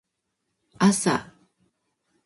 [0.79, 1.31] あさ